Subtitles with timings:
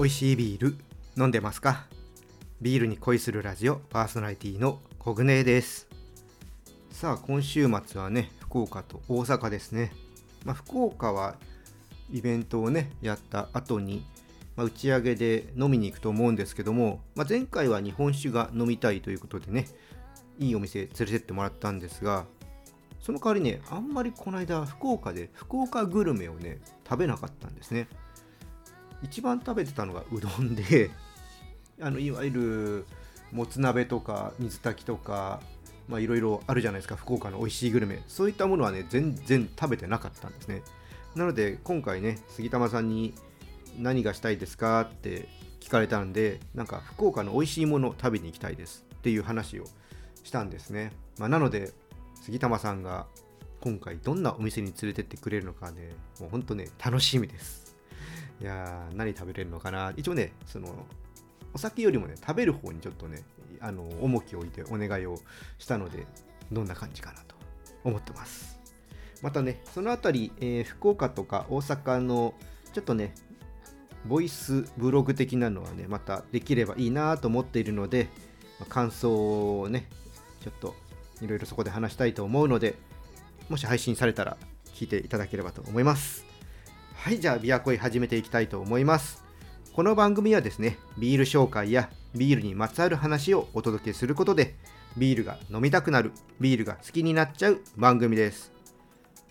[0.00, 0.76] 美味しいビール
[1.18, 1.84] 飲んでますか？
[2.62, 5.88] ビールに恋するラジオパーソナリティのコグネです。
[6.90, 9.92] さあ今週末はね福岡と大阪ですね、
[10.46, 11.36] まあ、福岡は
[12.10, 14.06] イベントをねやった後に、
[14.56, 19.66] まあ、打ち上げで飲みに行くと思うんですけども、まあ、前回は日本酒が飲みたいということでね
[20.38, 22.24] いいお店連れてってもらったんですが
[23.02, 26.58] その代わりねあんまりこの間福岡で福岡グルメをね
[26.88, 27.86] 食べなかったんですね。
[29.02, 30.90] 一番食べてたのがうどんで
[31.80, 32.86] あのいわゆる
[33.32, 35.40] もつ鍋とか水炊きとか
[35.90, 38.02] いろいろあるじゃないですか福岡の美味しいグルメ。
[38.06, 40.62] そういったものはね全然食べてなかったんですね。
[41.16, 43.14] なので今回ね杉玉さんに
[43.78, 45.28] 何がしたいですかって
[45.60, 49.64] 聞かれたんでなんか福岡の美味しいものを食べに行きたいですっていう話を
[50.22, 51.72] したんですね、まあ、なので
[52.22, 53.06] 杉玉さんが
[53.60, 57.69] 今回どんなお店に連れてってくれるのかねもうほんとね楽しみです。
[58.40, 59.92] いやー何食べれるのかな？
[59.96, 60.86] 一応ねその
[61.52, 63.22] お酒よりもね食べる方にちょっとね
[63.60, 65.18] あの重きを置いてお願いを
[65.58, 66.06] したので
[66.50, 67.34] どんな感じかなと
[67.84, 68.58] 思ってます。
[69.22, 72.32] またねその辺り、えー、福岡とか大阪の
[72.72, 73.14] ちょっとね
[74.06, 78.08] ボイスブログ的なのはねまたできればいいなと思っているので
[78.70, 79.88] 感想をね
[80.42, 80.74] ちょっと
[81.20, 82.76] いろいろそこで話したいと思うので
[83.50, 84.38] もし配信されたら
[84.74, 86.29] 聞いていただければと思います。
[87.02, 89.24] はいじゃあビアコイ始めていきたいと思います。
[89.72, 94.54] この番組はですねビール紹介やビールにまつわる話をお届けすることで
[94.98, 98.52] ビールが飲みたくなるビールが好きになっちゃう番組です。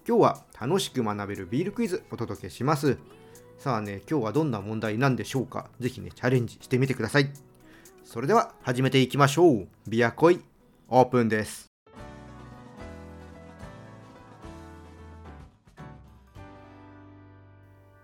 [0.08, 2.98] 今日は楽しく学べるビールクイズお届けします。
[3.60, 5.70] さあね今日はどんな問題なんでしょうか？
[5.80, 7.30] ぜひねチャレンジしてみてください。
[8.04, 9.68] それでは始めていきましょう。
[9.88, 10.40] ビアコイ
[10.88, 11.69] オープンです。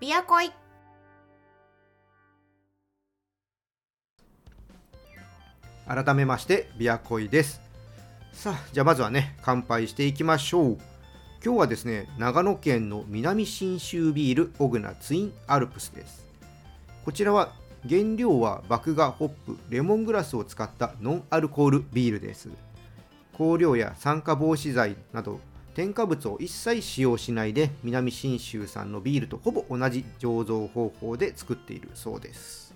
[0.01, 0.51] ビアコイ
[5.87, 7.61] 改めましてビアコイです。
[8.33, 10.77] さあじゃあまずはね乾杯していきましょう。
[11.41, 16.25] 今日はですね長野県の南信州ビールオグナツインアルプスです。
[17.05, 17.53] こちらは
[17.87, 22.49] 原料は麦芽ホップレモングラスを使ったノンアルコールビールです。
[23.37, 25.39] 香料や酸化防止剤など
[25.75, 32.73] 添加物を一切使用しないで南信州産のビールとほぼ同じ醸造方法で作っているそうです。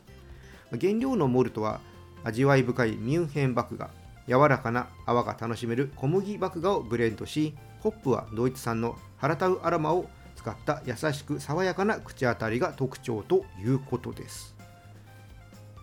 [0.69, 1.79] 原料のモルトは
[2.25, 3.89] 味わい深いミュンヘン麦芽
[4.27, 14.55] 柔らかな泡が楽しめる小麦麦芽をブレンドしホップはドイツ産のハラタウアラマを使った優しく爽やかな口当たりが特徴ということです。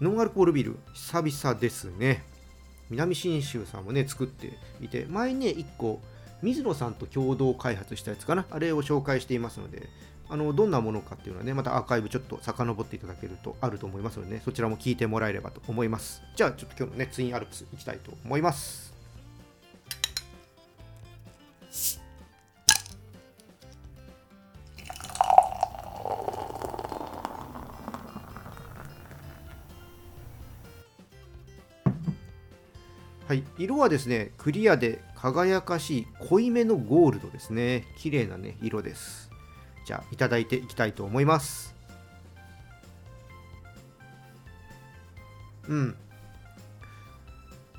[0.03, 2.25] ノンアルコールビール久々ですね。
[2.91, 4.53] 南信州さんもね作って
[4.83, 6.01] いて前ね1個
[6.43, 8.47] 水野さんと共同開発したやつかな？
[8.51, 9.89] あれを紹介していますので
[10.29, 16.23] あのどんなものかっていうのはねまたアーカイブちょっと遡っていただけるとあると思いますのでねそちらも聞いてもらえればと思います。
[16.35, 18.95] じゃあちょっと今日のねツインアルプスいきたいと思います。
[33.29, 37.87] はい、色はですねクリアで輝かしい濃いめのゴールドですね。
[37.97, 39.31] 綺麗なね色です。
[39.85, 41.75] じゃあいただいていきたいと思います。
[45.69, 45.97] うん。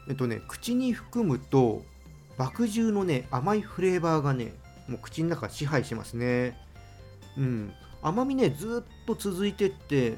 [0.09, 1.83] えっとね口に含むと
[2.37, 4.53] 麦汁のね甘いフレーバーがね
[4.87, 6.57] もう口の中支配しますね。
[7.37, 7.73] うん。
[8.01, 10.17] 甘みねずっと続いてって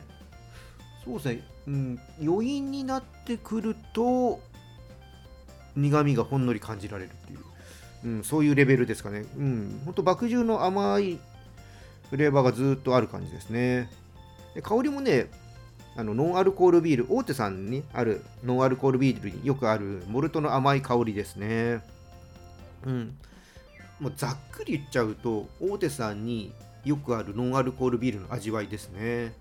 [1.06, 4.42] そうですね、うん、余韻になってくると
[5.82, 7.40] 苦みがほんのり感じられるっていう、
[8.06, 9.26] うん、そういうレベルですかね。
[9.38, 11.20] うん、ほんと麦汁の甘い
[12.10, 13.90] フレーバーがずっとある感じですね。
[14.56, 15.30] で香りもね、
[15.96, 21.82] あのノンアルコールビール、大手さんにあるノンアルコールビールによくあるモルトの甘い香りですね。
[22.86, 23.18] うん。
[24.00, 26.54] もうざっくり言っちゃうと、大手さんに
[26.86, 29.34] よくあるノンアルコールビールの味わいですね。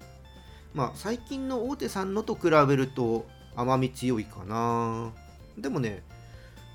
[0.75, 3.27] まあ、最近の大手さんのと比べると
[3.57, 5.13] 甘み強いかな。
[5.57, 6.03] でもね、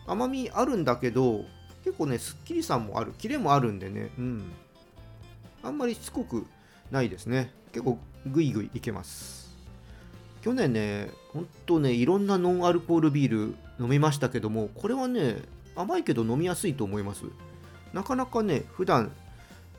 [0.05, 1.45] 甘みあるんだけど
[1.83, 3.13] 結構ねすっきりさもある。
[3.17, 4.11] キレもあるんでね。
[4.17, 4.51] うん。
[5.61, 6.45] あんまりしつこく
[6.91, 7.51] ないですね。
[7.71, 9.55] 結構グイグイいけます。
[10.41, 15.37] 去年ねほんとねいろんなノンアルコールビール飲みましたけどもこれはね
[15.75, 17.25] 甘いけど飲みやすいと思います。
[17.93, 19.11] なかなかね普段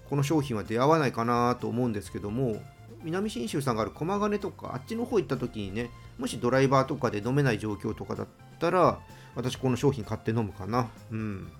[0.08, 2.56] この商品は出会わないかなと思うんですけども
[3.02, 8.26] 南信州さんがある駒ヶ根とかあっちの方行った時にねもしドライバーとかで飲めない状況とかだっ
[8.58, 9.00] たら
[9.34, 10.90] 私この商品買って飲むかな。
[11.10, 11.52] うん。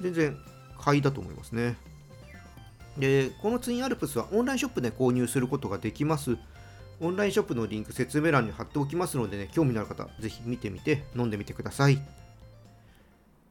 [0.00, 0.36] 全然
[0.78, 1.76] 買いだと思いますね。
[2.98, 6.36] で、このツインアルプスはオンラインショップで購入することができます。
[7.00, 12.00] オンラインショップのリンク説明欄に貼っておきますのでね、興味のある方、ぜひ見てみて飲んでみてください。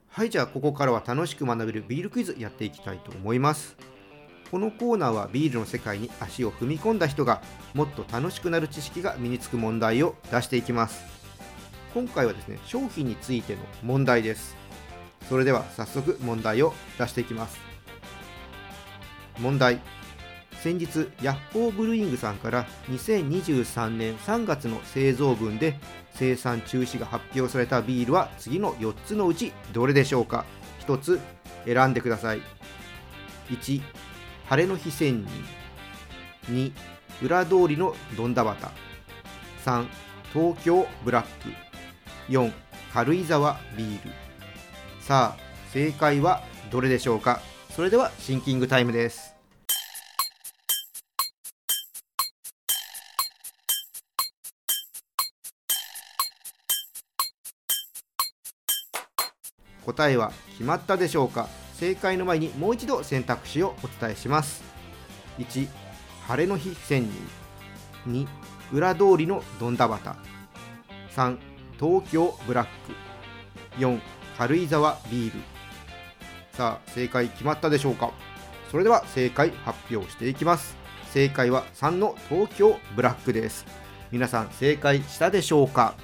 [0.10, 3.76] はい、じゃあここからは楽しく学べるビールクイズやっていきたいと思います。
[4.50, 7.42] このコーナーはビールの世界に足を踏み込んだ人が
[7.74, 11.15] もっと楽しくなる知識が身につく問題を出していきます。
[11.96, 14.58] 今回はですね、商品についての問題です。
[15.30, 17.58] それでは早速問題を出していきます。
[19.40, 19.80] 問題。
[20.62, 25.80] 先日ヤッホーブルーイングさんから2023年3月の製造分で
[26.16, 30.44] 生産中止が発表されたビールは次の4つのうちどれでしょうか。
[30.86, 31.22] 1つ
[31.64, 32.42] 選んでください。
[33.50, 33.82] 1
[34.48, 36.54] 晴れの日千人。
[36.54, 36.74] 2
[37.24, 38.72] 裏通りのどんだバタ
[39.64, 39.88] 3
[40.34, 41.65] 東京ブラック。
[42.30, 42.52] 4
[42.94, 44.12] 軽井沢ビール。
[45.00, 45.42] さあ
[45.72, 46.42] 正解は
[46.72, 47.42] どれでしょうか？
[47.70, 49.36] それではシンキングタイムです。
[59.86, 61.48] 答えは決まったでしょうか？
[61.76, 64.64] 正解の前にもう一度選択肢をお伝えします。
[65.38, 65.68] 1
[66.28, 67.12] 晴れの日千人
[68.08, 68.28] 2
[68.74, 70.16] 裏通りのどんだバタ
[71.16, 71.38] 3
[71.80, 72.72] 東京ブラック。
[73.80, 74.00] 4
[74.38, 75.40] 軽井沢ビール。
[76.54, 78.12] さあ正解決まったでしょうか？
[78.72, 80.76] それでは正解発表していきます。
[81.12, 83.66] 正解は3の東京ブラックです。
[84.12, 85.96] 皆さん正解したでしょうか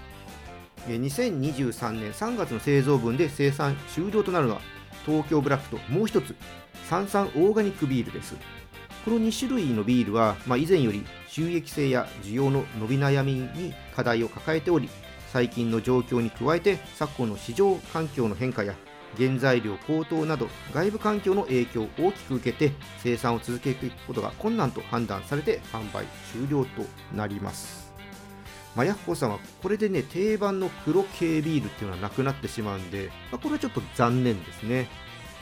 [0.88, 4.62] ？2023年3月の製造分で生産終了となるのは
[5.06, 6.36] 東京ブラックともう一つ
[6.90, 8.36] 三々オーガニックビールです。
[9.06, 14.90] この2種類のビールは、まあ、以前より収益性や需要の伸び悩みに課題を抱えており
[15.32, 18.76] 最近の状況に加えて昨今の市場環境の変化や
[19.18, 26.84] 原材料高騰など外部環境の影響を大きく受けて生産を続けていくことが困難と判断されて販売終了と
[27.16, 27.92] なります。
[28.76, 34.88] まあ、ヤッホーさんはこれでね定番の黒系ビールっていうのはなくなってしまうんで、まあ、これはちょっと残念ですね、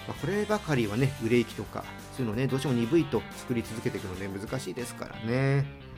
[0.08, 1.84] まあ、こればかりはね売れ行きとか
[2.18, 5.89] そういうのねどうしても鈍いと作り続けていくのね難しいですからね。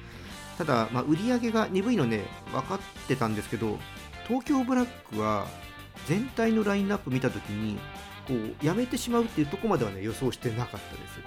[0.61, 2.21] ただ、まあ、売り上げが鈍いのね
[2.51, 3.79] 分かってたんですけど
[4.27, 5.47] 東京ブラックは
[6.05, 7.79] 全体のラインナップ見た時に
[8.27, 11.19] こうやめてしまうっていうとこまではね予想してなかったです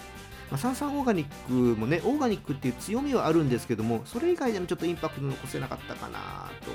[0.51, 6.71] まあ、サンサンオーガニックもね、オーガニックっていう強みはあるんですけども、それ以外でもちょっとインパクト残せなかったかなと。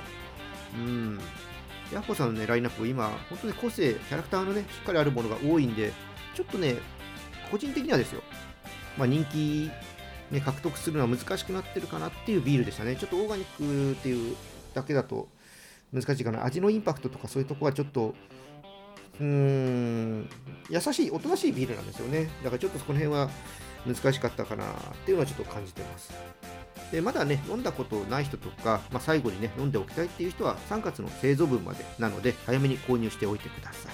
[0.75, 1.19] うん。
[1.93, 5.93] ヤッホさんのね、ラインナップ、今、本当に個性、キャラクターのね、しっかりあるものが多いんで、
[6.33, 6.77] ちょっとね、
[7.51, 8.23] 個人的にはですよ、
[8.97, 9.69] まあ、人気、
[10.31, 12.95] ね、獲得するのは難しくなってるかなっていうビールでしたね。
[12.95, 14.35] ちょっとオーガニックっていう
[14.73, 15.27] だけだと
[15.93, 16.45] 難しいかな。
[16.45, 18.13] 味のインパクトとかそういうとこはちょっと、
[19.19, 20.29] うーん、
[20.69, 22.29] 優しい、おとなしいビールなんですよね。
[22.43, 23.29] だからちょっとそこの辺は
[23.85, 24.67] 難しかったかなっ
[25.05, 26.13] ていうのはちょっと感じてます。
[26.91, 33.91] でまだね、飲んだことない人とか、まあ、最後にね、飲んでおきたいっていう人は3月の製造分までなので、早めに購入しておいてください。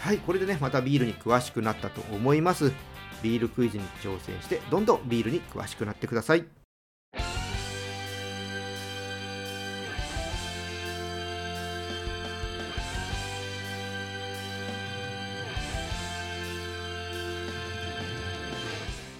[0.00, 2.72] はい、これでね、またビールに詳しくなったと思います。
[3.22, 6.44] ビールクイズに挑戦して、どんどんビールに詳しくなってください。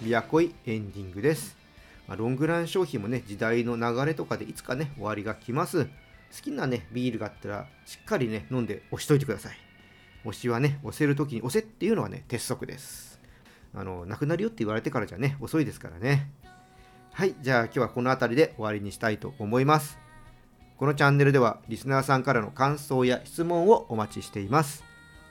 [0.01, 1.57] ビアコイエンディングです。
[2.07, 5.85] まあ、ロングラン商品もね、時代の流れとかでいつかね、終わりが来ます。
[5.85, 5.89] 好
[6.41, 9.57] きなね、ビールがあったら、しっかりね、飲んで押しといてください。
[10.25, 13.18] 押しはね、押せるときに押せっていうのはね、鉄則です。
[13.73, 16.31] あの、なくなるよって言われてからじゃね、遅いですからね。
[17.11, 19.97] はい、じゃあ今日はこの辺りで終わりにしたいと思います。
[20.77, 24.85] このチャンネルではリスナーさんからの感想や質問をお待ちしています。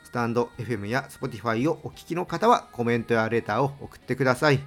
[0.04, 4.60] スタンド FM や Spotify をお聞きの方はコメントやレターを送ってください。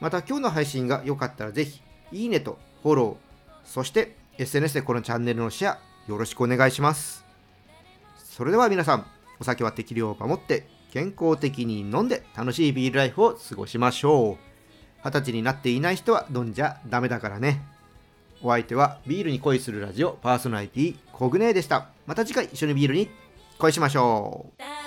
[0.00, 5.78] また今日の配信が良かったらぜひ、いいねとフォロー、そして SNS でこのチャンネルのシェア
[6.08, 7.24] よろしくお願いします。
[8.16, 9.06] それでは皆さん、
[9.40, 14.36] お酒は適量を守って健康的に飲んで楽しいビールライフを過ごしましょう。
[15.02, 17.64] 二十歳になっていない人は飲んじゃダメだからね。
[18.42, 21.88] お相手はビールに恋するラジオパーソナリティコグネーでした。
[22.06, 23.08] また次回一緒にビールに
[23.58, 24.81] 恋しましょう。